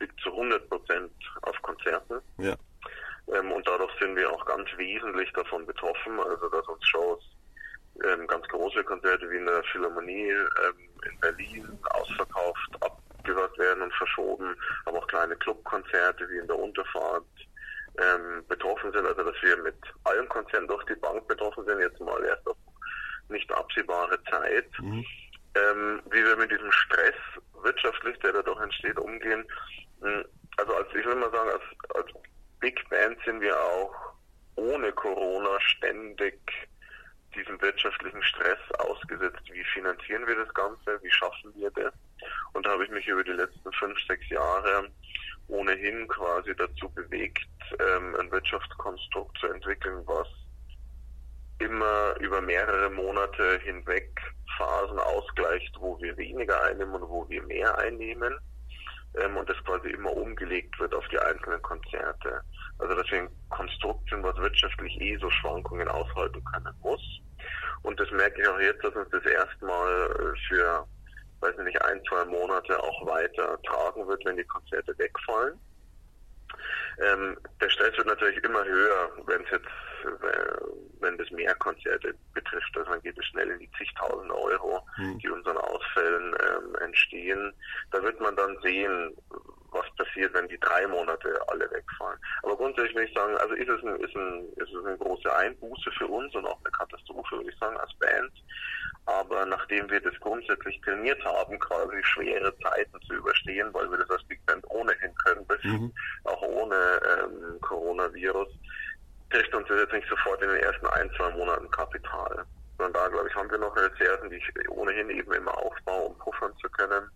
liegt 0.00 0.20
zu 0.20 0.30
100 0.30 0.68
Prozent 0.68 1.12
auf 1.42 1.60
Konzerten. 1.62 2.20
Ja. 2.38 2.54
Ähm, 3.34 3.52
und 3.52 3.66
dadurch 3.66 3.92
sind 3.98 4.16
wir 4.16 4.30
auch 4.30 4.44
ganz 4.44 4.68
wesentlich 4.76 5.32
davon 5.32 5.66
betroffen, 5.66 6.20
also 6.20 6.48
dass 6.48 6.66
uns 6.68 6.86
Shows 6.86 7.24
ähm, 8.04 8.26
ganz 8.26 8.46
große 8.48 8.84
Konzerte 8.84 9.28
wie 9.30 9.36
in 9.36 9.46
der 9.46 9.62
Philharmonie 9.64 10.30
ähm, 10.30 10.88
in 11.10 11.20
Berlin 11.20 11.78
ausverkauft, 11.90 12.70
abgesagt 12.80 13.58
werden 13.58 13.82
und 13.82 13.94
verschoben, 13.94 14.54
aber 14.84 14.98
auch 14.98 15.08
kleine 15.08 15.36
Clubkonzerte 15.36 16.28
wie 16.28 16.38
in 16.38 16.46
der 16.46 16.58
Unterfahrt 16.58 17.24
betroffen 18.66 18.92
sind, 18.92 19.06
also 19.06 19.22
dass 19.22 19.42
wir 19.42 19.56
mit 19.62 19.76
allen 20.04 20.28
Konzerten 20.28 20.68
durch 20.68 20.84
die 20.84 20.94
Bank 20.96 21.26
betroffen 21.28 21.64
sind, 21.64 21.80
jetzt 21.80 22.00
mal 22.00 22.22
erst 22.24 22.46
auf 22.46 22.56
nicht 23.28 23.50
absehbare 23.52 24.22
Zeit. 24.24 24.68
Mhm. 24.80 25.04
Ähm, 25.54 26.02
wie 26.10 26.22
wir 26.22 26.36
mit 26.36 26.50
diesem 26.50 26.70
Stress 26.70 27.14
wirtschaftlich, 27.62 28.18
der 28.18 28.32
dadurch 28.34 28.60
entsteht, 28.60 28.98
umgehen. 28.98 29.44
Hm, 30.02 30.24
also 30.58 30.74
als 30.74 30.88
ich 30.94 31.04
will 31.04 31.14
mal 31.14 31.30
sagen, 31.30 31.50
als, 31.50 31.62
als 31.94 32.12
Big 32.60 32.88
Band 32.90 33.18
sind 33.24 33.40
wir 33.40 33.58
auch 33.58 33.94
ohne 34.56 34.92
Corona 34.92 35.60
ständig 35.60 36.38
diesem 37.34 37.60
wirtschaftlichen 37.60 38.22
Stress 38.22 38.58
ausgesetzt. 38.78 39.42
Wie 39.50 39.64
finanzieren 39.64 40.26
wir 40.26 40.36
das 40.36 40.52
Ganze? 40.54 41.02
Wie 41.02 41.10
schaffen 41.10 41.52
wir 41.56 41.70
das? 41.70 41.92
Und 42.52 42.64
da 42.64 42.70
habe 42.70 42.84
ich 42.84 42.90
mich 42.90 43.06
über 43.06 43.24
die 43.24 43.32
letzten 43.32 43.72
fünf, 43.72 43.98
sechs 44.06 44.28
Jahre 44.28 44.90
ohnehin 45.48 46.08
quasi 46.08 46.54
dazu 46.56 46.88
bewegt, 46.90 47.46
ähm, 47.78 48.16
ein 48.18 48.30
Wirtschaftskonstrukt 48.30 49.38
zu 49.38 49.48
entwickeln, 49.48 50.02
was 50.06 50.28
immer 51.58 52.14
über 52.20 52.40
mehrere 52.40 52.90
Monate 52.90 53.58
hinweg 53.64 54.10
Phasen 54.56 54.98
ausgleicht, 54.98 55.74
wo 55.80 56.00
wir 56.00 56.16
weniger 56.16 56.62
einnehmen 56.62 56.94
und 56.94 57.08
wo 57.08 57.28
wir 57.28 57.42
mehr 57.42 57.76
einnehmen 57.78 58.34
ähm, 59.16 59.36
und 59.36 59.48
das 59.48 59.62
quasi 59.64 59.88
immer 59.90 60.12
umgelegt 60.12 60.78
wird 60.78 60.94
auf 60.94 61.06
die 61.08 61.18
einzelnen 61.18 61.60
Konzerte. 61.62 62.42
Also 62.78 62.94
dass 62.94 63.10
wir 63.10 63.22
ein 63.22 63.30
Konstrukt 63.48 64.08
sind, 64.10 64.22
was 64.22 64.36
wirtschaftlich 64.36 65.00
eh 65.00 65.16
so 65.16 65.30
Schwankungen 65.30 65.88
aushalten 65.88 66.42
können 66.44 66.74
muss. 66.82 67.02
Und 67.82 68.00
das 68.00 68.10
merke 68.10 68.42
ich 68.42 68.48
auch 68.48 68.58
jetzt, 68.58 68.82
dass 68.84 68.94
uns 68.94 69.08
das 69.10 69.24
erstmal 69.24 70.10
äh, 70.10 70.38
für, 70.48 70.65
nicht, 71.64 71.80
ein, 71.82 72.00
zwei 72.08 72.24
Monate 72.24 72.78
auch 72.82 73.06
weiter 73.06 73.60
tragen 73.62 74.06
wird, 74.06 74.24
wenn 74.24 74.36
die 74.36 74.44
Konzerte 74.44 74.96
wegfallen. 74.98 75.58
Ähm, 76.98 77.36
der 77.60 77.68
Stress 77.68 77.96
wird 77.96 78.06
natürlich 78.06 78.42
immer 78.42 78.64
höher, 78.64 79.10
wenn 79.26 79.42
es 79.44 79.50
jetzt, 79.50 79.66
äh, 80.04 81.00
wenn 81.00 81.18
das 81.18 81.30
mehr 81.30 81.54
Konzerte 81.56 82.14
betrifft. 82.32 82.76
Also 82.76 82.90
dann 82.90 83.02
geht 83.02 83.18
es 83.18 83.26
schnell 83.26 83.50
in 83.50 83.58
die 83.58 83.70
zigtausend 83.76 84.30
Euro, 84.30 84.80
mhm. 84.96 85.18
die 85.18 85.28
unseren 85.28 85.58
Ausfällen 85.58 86.34
ähm, 86.48 86.74
entstehen. 86.76 87.52
Da 87.90 88.02
wird 88.02 88.18
man 88.20 88.34
dann 88.36 88.56
sehen, 88.62 89.14
was 89.70 89.84
passiert, 89.96 90.32
wenn 90.32 90.48
die 90.48 90.58
drei 90.60 90.86
Monate 90.86 91.38
alle 91.48 91.70
wegfallen. 91.70 92.18
Aber 92.42 92.56
grundsätzlich 92.56 92.94
würde 92.94 93.08
ich 93.08 93.14
sagen, 93.14 93.36
also 93.36 93.54
ist 93.54 93.68
es, 93.68 93.82
ein, 93.82 93.96
ist, 94.00 94.16
ein, 94.16 94.48
ist 94.56 94.72
es 94.72 94.84
eine 94.84 94.96
große 94.96 95.36
Einbuße 95.36 95.90
für 95.92 96.06
uns 96.06 96.34
und 96.34 96.46
auch 96.46 96.58
eine 96.64 96.70
Katastrophe, 96.72 97.36
würde 97.36 97.50
ich 97.50 97.58
sagen, 97.58 97.76
als 97.76 97.92
Band. 97.98 98.32
Aber 99.06 99.46
nachdem 99.46 99.88
wir 99.88 100.00
das 100.00 100.18
grundsätzlich 100.20 100.80
trainiert 100.80 101.24
haben, 101.24 101.58
quasi 101.60 102.02
schwere 102.02 102.52
Zeiten 102.58 103.00
zu 103.02 103.14
überstehen, 103.14 103.72
weil 103.72 103.88
wir 103.90 103.98
das 103.98 104.10
als 104.10 104.24
Big 104.24 104.44
Band 104.46 104.68
ohnehin 104.68 105.14
können, 105.24 105.46
bis 105.46 105.62
mhm. 105.62 105.92
auch 106.24 106.42
ohne 106.42 106.74
ähm, 106.74 107.60
Coronavirus, 107.60 108.48
trifft 109.30 109.54
uns 109.54 109.68
das 109.68 109.80
jetzt 109.80 109.92
nicht 109.92 110.08
sofort 110.08 110.42
in 110.42 110.48
den 110.48 110.60
ersten 110.60 110.86
ein, 110.88 111.10
zwei 111.16 111.30
Monaten 111.30 111.70
Kapital. 111.70 112.44
Sondern 112.78 112.92
da, 112.92 113.08
glaube 113.08 113.28
ich, 113.28 113.34
haben 113.34 113.50
wir 113.50 113.58
noch 113.58 113.76
Reserven, 113.76 114.28
die 114.28 114.36
ich 114.36 114.70
ohnehin 114.70 115.08
eben 115.10 115.32
immer 115.32 115.56
aufbaue, 115.56 116.08
um 116.08 116.18
puffern 116.18 116.52
zu 116.60 116.68
können. 116.70 117.08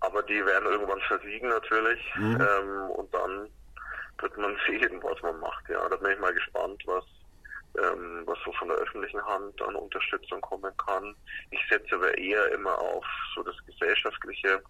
Aber 0.00 0.22
die 0.22 0.44
werden 0.44 0.68
irgendwann 0.68 1.00
versiegen 1.00 1.48
natürlich. 1.48 2.00
Mhm. 2.16 2.40
Ähm, 2.40 2.90
und 2.90 3.14
dann 3.14 3.48
wird 4.18 4.36
man 4.36 4.56
sehen, 4.66 5.02
was 5.02 5.20
man 5.22 5.40
macht. 5.40 5.66
Ja, 5.70 5.88
da 5.88 5.96
bin 5.96 6.12
ich 6.12 6.18
mal 6.18 6.34
gespannt, 6.34 6.82
was 6.86 7.04
ähm, 7.82 8.22
was 8.26 8.38
so 8.44 8.52
von 8.52 8.68
der 8.68 8.76
öffentlichen 8.78 9.24
Hand 9.24 9.60
an 9.62 9.74
Unterstützung 9.74 10.40
kommen 10.40 10.72
kann. 10.76 11.14
Ich 11.50 11.60
setze 11.70 11.94
aber 11.94 12.16
eher 12.16 12.52
immer 12.52 12.78
auf 12.78 13.04
so 13.34 13.42
das 13.42 13.56
gesellschaftliche 13.66 14.62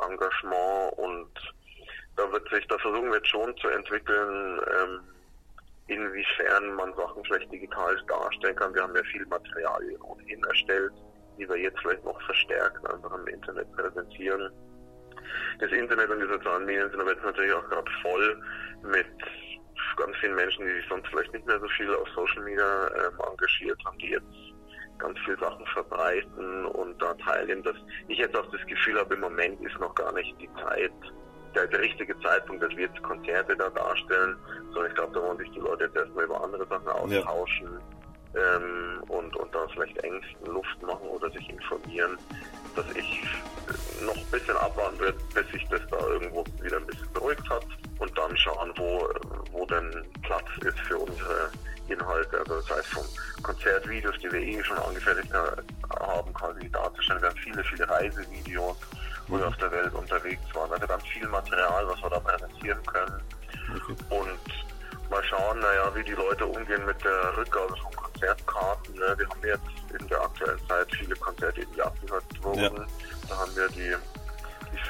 Engagement 0.00 0.92
und 0.98 1.30
da 2.16 2.30
wird 2.30 2.48
sich, 2.50 2.66
da 2.68 2.78
versuchen 2.78 3.08
wir 3.08 3.16
jetzt 3.16 3.28
schon 3.28 3.56
zu 3.56 3.68
entwickeln, 3.68 4.60
ähm, 4.80 5.00
inwiefern 5.88 6.74
man 6.74 6.94
Sachen 6.94 7.24
vielleicht 7.24 7.52
digital 7.52 7.96
darstellen 8.06 8.56
kann. 8.56 8.74
Wir 8.74 8.82
haben 8.82 8.96
ja 8.96 9.02
viel 9.04 9.26
Materialien 9.26 10.00
ohnehin 10.02 10.42
erstellt, 10.44 10.92
die 11.38 11.48
wir 11.48 11.56
jetzt 11.56 11.78
vielleicht 11.80 12.04
noch 12.04 12.20
verstärkt 12.22 12.88
einfach 12.88 13.12
im 13.12 13.26
Internet 13.26 13.70
präsentieren. 13.72 14.50
Das 15.58 15.70
Internet 15.72 16.10
und 16.10 16.20
die 16.20 16.28
sozialen 16.28 16.64
Medien 16.64 16.90
sind 16.90 17.00
aber 17.00 17.12
jetzt 17.12 17.24
natürlich 17.24 17.52
auch 17.52 17.68
gerade 17.68 17.90
voll 18.02 18.42
mit 18.82 19.06
ganz 19.96 20.16
vielen 20.18 20.34
Menschen, 20.34 20.66
die 20.66 20.72
sich 20.72 20.88
sonst 20.88 21.08
vielleicht 21.08 21.32
nicht 21.32 21.46
mehr 21.46 21.60
so 21.60 21.68
viel 21.68 21.94
auf 21.94 22.08
Social 22.14 22.42
Media 22.42 22.88
ähm, 22.88 23.18
engagiert 23.30 23.80
haben, 23.84 23.98
die 23.98 24.10
jetzt 24.10 24.54
ganz 24.98 25.18
viele 25.24 25.38
Sachen 25.38 25.66
verbreiten 25.66 26.66
und 26.66 27.00
da 27.02 27.14
teilnehmen, 27.14 27.62
dass 27.62 27.76
ich 28.08 28.18
jetzt 28.18 28.36
auch 28.36 28.50
das 28.50 28.64
Gefühl 28.66 28.98
habe, 28.98 29.14
im 29.14 29.20
Moment 29.20 29.60
ist 29.60 29.78
noch 29.80 29.94
gar 29.94 30.12
nicht 30.12 30.34
die 30.40 30.48
Zeit, 30.62 30.92
der, 31.54 31.66
der 31.66 31.80
richtige 31.80 32.18
Zeitpunkt, 32.20 32.62
dass 32.62 32.70
wir 32.70 32.86
jetzt 32.86 33.02
Konzerte 33.02 33.56
da 33.56 33.70
darstellen, 33.70 34.36
sondern 34.72 34.86
ich 34.88 34.94
glaube, 34.94 35.14
da 35.14 35.22
wollen 35.22 35.38
sich 35.38 35.50
die 35.50 35.60
Leute 35.60 35.84
jetzt 35.84 35.96
erstmal 35.96 36.24
über 36.24 36.42
andere 36.42 36.66
Sachen 36.66 36.88
austauschen 36.88 37.68
ja. 38.34 38.56
ähm, 38.56 39.02
und, 39.08 39.36
und 39.36 39.54
da 39.54 39.66
vielleicht 39.72 39.96
Ängsten 39.98 40.46
Luft 40.46 40.82
machen 40.82 41.06
oder 41.08 41.30
sich 41.30 41.48
informieren, 41.48 42.18
dass 42.74 42.86
ich 42.96 43.24
noch 44.04 44.16
ein 44.16 44.30
bisschen 44.30 44.56
abwarten 44.56 44.98
werde, 45.00 45.18
bis 45.34 45.48
sich 45.52 45.66
das 45.68 45.83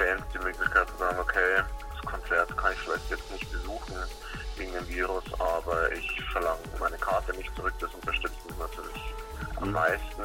Fans 0.05 0.23
die 0.33 0.39
Möglichkeit 0.39 0.87
zu 0.89 0.97
sagen, 0.97 1.17
okay, 1.19 1.63
Konzert 2.05 2.55
kann 2.57 2.71
ich 2.71 2.79
vielleicht 2.79 3.09
jetzt 3.09 3.31
nicht 3.31 3.51
besuchen 3.51 3.95
wegen 4.57 4.71
dem 4.73 4.87
Virus, 4.87 5.23
aber 5.39 5.91
ich 5.91 6.21
verlange 6.31 6.59
meine 6.79 6.97
Karte 6.97 7.33
nicht 7.33 7.53
zurück. 7.55 7.73
Das 7.79 7.91
unterstützt 7.93 8.45
mich 8.45 8.57
natürlich 8.57 9.01
am 9.55 9.67
mhm. 9.69 9.73
meisten. 9.73 10.23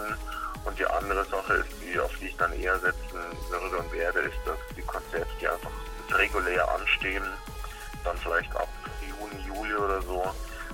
Und 0.67 0.79
die 0.79 0.85
andere 0.85 1.25
Sache 1.25 1.55
ist, 1.55 1.71
die, 1.83 1.99
auf 1.99 2.13
die 2.21 2.27
ich 2.27 2.37
dann 2.37 2.53
eher 2.53 2.79
setzen 2.81 3.19
würde 3.49 3.79
und 3.79 3.93
werde, 3.93 4.21
ist, 4.21 4.37
dass 4.45 4.59
die 4.77 4.83
Konzerte, 4.83 5.31
die 5.41 5.49
einfach 5.49 5.71
regulär 6.13 6.69
anstehen, 6.69 7.25
dann 8.05 8.17
vielleicht 8.19 8.55
ab 8.57 8.69
Juni, 9.01 9.43
Juli 9.47 9.75
oder 9.75 10.03
so, 10.03 10.23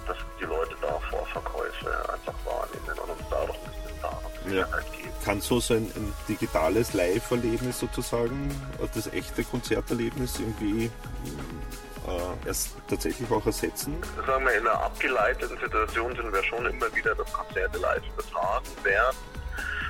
dass 0.08 0.16
die 0.40 0.44
Leute 0.44 0.74
da 0.82 0.98
Vorverkäufe 1.08 2.12
einfach 2.12 2.34
wahrnehmen 2.44 2.98
und 2.98 3.10
uns 3.10 3.22
dadurch 3.30 3.58
ein 3.58 3.70
bisschen 3.70 4.50
Sicherheit 4.50 4.84
ja. 4.90 4.96
geben. 4.96 5.05
Kann 5.26 5.40
so 5.40 5.58
sein 5.58 5.90
ein 5.96 6.12
digitales 6.28 6.94
Live-Erlebnis 6.94 7.80
sozusagen, 7.80 8.48
das 8.94 9.12
echte 9.12 9.42
Konzerterlebnis 9.42 10.38
irgendwie 10.38 10.84
äh, 10.86 12.46
erst 12.46 12.76
tatsächlich 12.88 13.28
auch 13.32 13.44
ersetzen? 13.44 13.96
Sagen 14.24 14.44
wir, 14.44 14.54
in 14.54 14.60
einer 14.64 14.80
abgeleiteten 14.80 15.58
Situation 15.58 16.14
sind 16.14 16.32
wir 16.32 16.44
schon 16.44 16.64
immer 16.66 16.94
wieder, 16.94 17.12
dass 17.16 17.32
Konzerte 17.32 17.76
live 17.78 18.04
übertragen 18.14 18.66
werden 18.84 19.16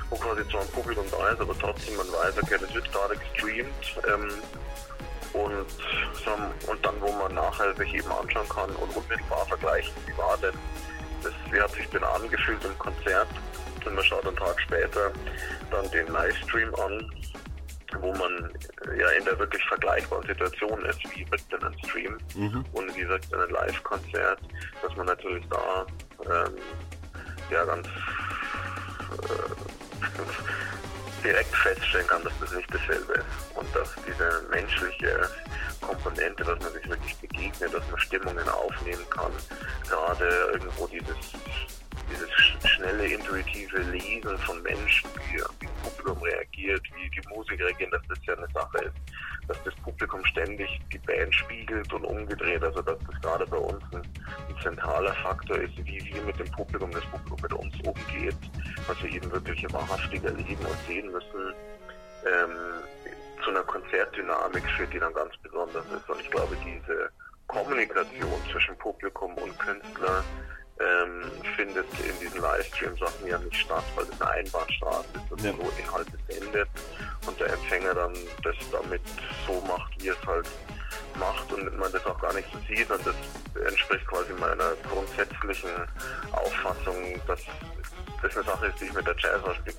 wo 0.09 0.15
quasi 0.15 0.47
zwar 0.49 0.61
ein 0.61 0.67
Publikum 0.69 1.05
da 1.11 1.29
ist, 1.29 1.41
aber 1.41 1.57
trotzdem 1.59 1.95
man 1.97 2.07
weiß, 2.07 2.41
okay, 2.41 2.55
das 2.59 2.73
wird 2.73 2.91
gerade 2.91 3.15
gestreamt 3.17 3.97
ähm, 4.07 4.31
und, 5.33 6.69
und 6.69 6.85
dann, 6.85 6.95
wo 7.01 7.11
man 7.11 7.33
nachher 7.35 7.75
sich 7.75 7.93
eben 7.93 8.11
anschauen 8.11 8.47
kann 8.49 8.69
und 8.71 8.95
unmittelbar 8.95 9.45
vergleichen, 9.45 9.93
wie 10.05 10.17
war 10.17 10.37
denn 10.37 10.57
das, 11.21 11.33
wie 11.51 11.59
hat 11.59 11.71
sich 11.73 11.87
denn 11.89 12.03
angefühlt 12.03 12.63
im 12.63 12.77
Konzert 12.79 13.27
und 13.87 13.95
man 13.95 14.03
schaut 14.03 14.27
einen 14.27 14.35
Tag 14.35 14.61
später 14.61 15.11
dann 15.71 15.89
den 15.91 16.07
Livestream 16.07 16.75
an, 16.75 17.09
wo 17.99 18.13
man 18.13 18.51
äh, 18.85 18.99
ja 18.99 19.09
in 19.11 19.23
der 19.25 19.37
wirklich 19.39 19.63
vergleichbaren 19.65 20.27
Situation 20.27 20.83
ist 20.85 20.99
wie 21.15 21.25
mit 21.25 21.41
einem 21.53 21.73
Stream 21.85 22.17
und 22.73 22.95
wie 22.95 23.01
gesagt 23.01 23.25
in 23.31 23.39
einem 23.39 23.51
Live-Konzert, 23.51 24.39
dass 24.81 24.95
man 24.95 25.05
natürlich 25.05 25.45
da 25.49 25.85
ähm, 26.25 26.55
ja 27.49 27.63
ganz 27.65 27.87
äh, 27.87 27.91
direkt 31.23 31.55
feststellen 31.55 32.07
kann, 32.07 32.23
dass 32.23 32.33
das 32.41 32.51
nicht 32.51 32.73
dasselbe 32.73 33.13
ist 33.13 33.25
und 33.55 33.75
dass 33.75 33.95
diese 34.05 34.43
menschliche 34.49 35.29
Komponente, 35.81 36.43
dass 36.43 36.59
man 36.59 36.73
sich 36.73 36.89
wirklich 36.89 37.15
begegnet, 37.17 37.73
dass 37.73 37.89
man 37.89 37.99
Stimmungen 37.99 38.49
aufnehmen 38.49 39.09
kann, 39.09 39.31
gerade 39.87 40.49
irgendwo 40.53 40.87
dieses 40.87 41.15
schnelle, 42.67 43.05
intuitive 43.07 43.79
Lesen 43.79 44.37
von 44.39 44.61
Menschen, 44.63 45.09
wie, 45.31 45.37
das 45.37 45.71
Publikum 45.83 46.21
reagiert, 46.23 46.81
wie 46.95 47.09
die 47.09 47.27
Musik 47.29 47.59
reagieren, 47.59 47.91
dass 47.91 48.01
das 48.09 48.19
ja 48.25 48.35
eine 48.35 48.47
Sache 48.53 48.77
ist, 48.85 48.93
dass 49.47 49.63
das 49.63 49.75
Publikum 49.75 50.23
ständig 50.25 50.69
die 50.91 50.97
Band 50.99 51.33
spiegelt 51.33 51.91
und 51.93 52.03
umgedreht, 52.03 52.63
also 52.63 52.81
dass 52.81 52.97
das 52.99 53.21
gerade 53.21 53.45
bei 53.47 53.57
uns 53.57 53.83
ein, 53.93 54.01
ein 54.01 54.61
zentraler 54.61 55.13
Faktor 55.15 55.57
ist, 55.57 55.77
wie 55.77 56.03
wir 56.03 56.21
mit 56.23 56.39
dem 56.39 56.51
Publikum, 56.51 56.91
das 56.91 57.05
Publikum 57.05 57.39
mit 57.41 57.53
uns 57.53 57.75
umgeht, 57.87 58.37
was 58.87 59.01
wir 59.01 59.11
eben 59.11 59.31
wirklich 59.31 59.65
wahrhaftig 59.73 60.23
erleben 60.23 60.65
und 60.65 60.77
sehen 60.87 61.11
müssen, 61.11 61.53
ähm, 62.25 62.55
zu 63.43 63.51
einer 63.51 63.63
Konzertdynamik 63.63 64.63
führt, 64.71 64.93
die 64.93 64.99
dann 64.99 65.13
ganz 65.13 65.35
besonders 65.37 65.85
ist. 65.85 66.09
Und 66.09 66.19
ich 66.19 66.29
glaube, 66.29 66.57
diese 66.65 67.09
Kommunikation 67.47 68.41
zwischen 68.51 68.77
Publikum 68.77 69.33
und 69.35 69.57
Künstler 69.59 70.23
ähm, 70.79 71.31
findet 71.55 71.87
in 71.99 72.19
diesen 72.19 72.41
Livestream-Sachen 72.41 73.27
ja 73.27 73.37
nicht 73.39 73.55
statt, 73.57 73.83
weil 73.95 74.05
es 74.05 74.21
eine 74.21 74.29
Einbahnstraße 74.31 75.07
ist 75.15 75.31
und 75.31 75.41
Ja. 75.43 75.51
so 75.53 75.71
Inhalt 75.77 76.07
beendet 76.27 76.69
und 77.25 77.39
der 77.39 77.53
Empfänger 77.53 77.93
dann 77.93 78.13
das 78.43 78.55
damit 78.71 79.01
so 79.45 79.61
macht, 79.67 79.91
wie 80.01 80.09
es 80.09 80.17
halt 80.25 80.47
macht 81.19 81.51
und 81.51 81.77
man 81.77 81.91
das 81.91 82.05
auch 82.05 82.19
gar 82.19 82.33
nicht 82.33 82.47
so 82.51 82.59
sieht 82.67 82.89
und 82.91 83.05
das 83.05 83.15
entspricht 83.65 84.05
quasi 84.07 84.33
meiner 84.33 84.73
grundsätzlichen 84.89 85.69
Auffassung, 86.31 87.19
dass 87.25 87.41
das 88.21 88.35
eine 88.35 88.45
Sache 88.45 88.67
ist, 88.67 88.79
die 88.81 88.85
ich 88.85 88.93
mit 88.93 89.05
der 89.07 89.15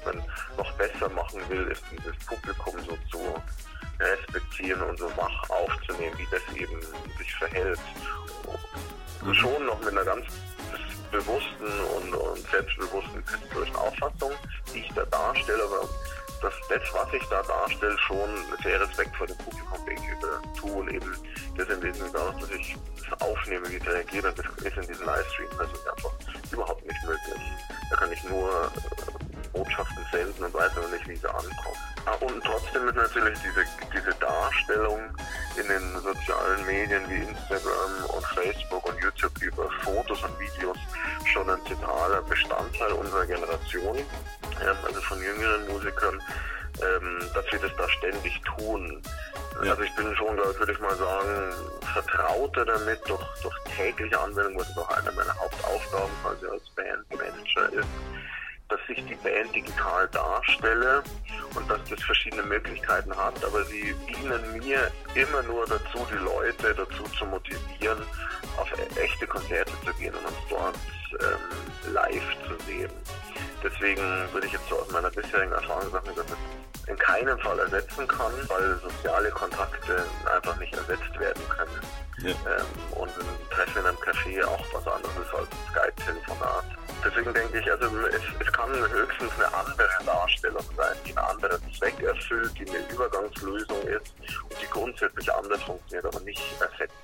dann 0.05 0.23
noch 0.57 0.73
besser 0.73 1.09
machen 1.11 1.40
will, 1.49 1.67
ist 1.69 1.83
dieses 1.90 2.17
Publikum 2.26 2.75
so 2.87 2.97
zu 3.11 3.35
respektieren 4.00 4.81
und 4.83 4.99
so 4.99 5.11
wach 5.17 5.50
aufzunehmen, 5.50 6.17
wie 6.19 6.28
das 6.31 6.43
eben 6.57 6.81
sich 7.19 7.35
verhält. 7.35 7.81
Schon 9.33 9.67
noch 9.67 9.78
mit 9.81 9.88
einer 9.90 10.05
ganz 10.05 10.25
bewussten 11.10 11.80
und, 11.96 12.14
und 12.14 12.50
selbstbewussten 12.50 13.24
künstlerischen 13.24 13.76
Auffassung, 13.76 14.32
die 14.72 14.80
ich 14.80 14.92
da 14.94 15.04
darstelle, 15.06 15.62
aber 15.64 15.88
dass 16.40 16.54
das, 16.68 16.82
was 16.92 17.12
ich 17.12 17.24
da 17.28 17.42
darstelle, 17.42 17.98
schon 17.98 18.30
sehr 18.62 18.80
Respekt 18.80 19.14
vor 19.16 19.26
dem 19.26 19.36
Publikum 19.38 19.84
gegenüber 19.86 20.40
tue 20.58 20.72
und 20.72 20.88
eben 20.92 21.16
das 21.56 21.68
im 21.68 21.82
Wesentlichen 21.82 22.12
dass 22.12 22.50
ich 22.50 22.76
das 23.08 23.20
aufnehme, 23.20 23.68
wie 23.70 23.76
reagiert 23.76 24.24
und 24.24 24.38
das 24.38 24.46
ist 24.64 24.76
in 24.76 24.86
diesen 24.86 25.06
Livestream 25.06 25.48
also 25.58 25.72
einfach 25.90 26.12
überhaupt 26.52 26.86
nicht 26.86 27.02
möglich. 27.04 27.42
Da 27.90 27.96
kann 27.96 28.12
ich 28.12 28.22
nur 28.24 28.48
äh, 28.48 29.48
Botschaften 29.52 30.04
senden 30.12 30.44
und 30.44 30.54
weiß 30.54 30.76
aber 30.76 30.88
nicht, 30.88 31.08
wie 31.08 31.16
sie 31.16 31.28
ankommen. 31.28 31.78
Ah, 32.06 32.14
Und 32.21 32.42
trotzdem 32.44 32.88
ist 32.88 32.97
natürlich 32.97 33.38
diese, 33.40 33.64
diese 33.92 34.14
Darstellung 34.21 35.00
in 35.60 35.68
den 35.68 36.02
sozialen 36.02 36.66
Medien 36.66 37.02
wie 37.08 37.16
Instagram 37.16 38.04
und 38.14 38.25
Facebook 38.26 38.88
und 38.88 39.02
YouTube 39.02 39.42
über 39.42 39.68
Fotos 39.82 40.23
und 40.23 40.38
Videos 40.38 40.76
schon 41.32 41.49
ein 41.50 41.58
zentraler 41.66 42.23
Bestandteil 42.23 42.92
unserer 42.92 43.26
Generation, 43.26 43.99
also 44.86 45.00
von 45.00 45.23
jüngeren 45.23 45.68
Musikern, 45.68 46.23
ähm, 46.80 47.21
dass 47.34 47.44
wir 47.50 47.58
das 47.58 47.73
da 47.76 47.88
ständig 47.88 48.40
tun. 48.42 49.02
Ja. 49.64 49.73
Also 49.73 49.82
ich 49.82 49.94
bin 49.97 50.14
schon, 50.16 50.36
würde 50.36 50.73
ich 50.73 50.80
mal 50.80 50.94
sagen, 50.97 51.52
vertrauter 51.92 52.64
damit 52.64 53.00
durch, 53.06 53.25
durch 53.42 53.56
tägliche 53.76 54.18
Anwendung, 54.21 54.60
was 54.60 54.78
auch 54.78 54.90
eine 54.90 55.10
meiner 55.12 55.34
Hauptaufgaben 55.38 56.14
quasi 56.23 56.47
als 56.47 56.62
Bandmanager 56.76 57.73
ist 57.73 57.88
dass 58.69 58.81
ich 58.89 59.04
die 59.07 59.15
Band 59.17 59.54
digital 59.54 60.09
darstelle 60.09 61.02
und 61.54 61.71
dass 61.71 61.81
das 61.89 62.02
verschiedene 62.02 62.43
Möglichkeiten 62.43 63.15
hat, 63.17 63.43
aber 63.45 63.65
sie 63.65 63.95
dienen 64.09 64.59
mir 64.59 64.91
immer 65.15 65.43
nur 65.45 65.67
dazu, 65.67 66.07
die 66.11 66.23
Leute 66.23 66.75
dazu 66.75 67.04
zu 67.17 67.25
motivieren, 67.26 67.99
auf 68.59 68.69
echte 68.97 69.26
Konzerte 69.26 69.73
zu 69.85 69.93
gehen 69.95 70.15
und 70.15 70.26
uns 70.26 70.37
dort 70.50 70.76
ähm, 71.21 71.93
live 71.93 72.37
zu 72.47 72.65
sehen. 72.67 72.91
Deswegen 73.63 74.02
würde 74.33 74.47
ich 74.47 74.52
jetzt 74.52 74.69
so 74.69 74.76
aus 74.78 74.91
meiner 74.91 75.11
bisherigen 75.11 75.52
Erfahrung 75.52 75.91
sagen, 75.91 76.11
dass 76.15 76.26
es 76.26 76.89
in 76.89 76.97
keinem 76.99 77.39
Fall 77.41 77.59
ersetzen 77.59 78.07
kann, 78.07 78.33
weil 78.49 78.78
soziale 78.81 79.31
Kontakte 79.31 80.04
einfach 80.35 80.57
nicht 80.59 80.75
ersetzt 80.75 81.19
werden 81.19 81.43
können. 81.49 81.81
Ja. 82.23 82.31
Ähm, 82.31 82.99
und 82.99 83.09
ein 83.09 83.50
Treffen 83.50 83.81
in 83.81 83.87
einem 83.87 83.97
Café 83.99 84.45
auch 84.45 84.65
was 84.73 84.87
anderes 84.87 85.17
ist 85.17 85.35
als 85.35 85.49
ein 85.50 85.71
Skype-Telefonat. 85.71 86.65
Deswegen 87.04 87.32
denke 87.32 87.58
ich, 87.61 87.71
also 87.71 87.87
es, 88.08 88.23
es 88.47 88.52
kann 88.52 88.71
höchstens 88.71 89.32
eine 89.39 89.54
andere 89.54 89.89
Darstellung 90.04 90.65
sein, 90.76 90.97
die 91.06 91.17
einen 91.17 91.26
anderen 91.26 91.61
Zweck 91.75 92.00
erfüllt, 92.02 92.52
die 92.58 92.69
eine 92.69 92.78
Übergangslösung 92.93 93.82
ist 93.82 94.15
und 94.45 94.61
die 94.63 94.67
grundsätzlich 94.71 95.32
anders 95.32 95.63
funktioniert, 95.63 96.06
aber 96.06 96.21
nicht 96.21 96.43
ersetzen. 96.61 96.95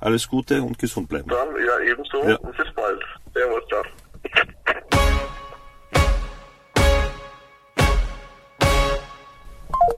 Alles 0.00 0.28
Gute 0.28 0.62
und 0.62 0.78
gesund 0.78 1.08
bleiben. 1.08 1.28
Dann, 1.28 1.48
ja, 1.64 1.78
ebenso 1.80 2.22
Ja. 2.24 2.36
und 2.36 2.56
bis 2.56 2.72
bald. 2.74 3.02
Servus, 3.34 3.62
ciao. 3.68 3.82